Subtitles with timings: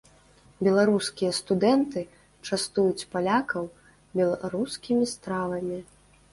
[0.67, 1.99] Беларускія студэнты
[2.51, 3.69] частуюць палякаў
[4.23, 5.77] беларускімі стравамі.